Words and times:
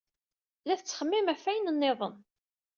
La 0.65 0.75
tettxemmim 0.79 1.27
ɣef 1.31 1.43
wayen 1.45 1.75
niḍen. 1.79 2.15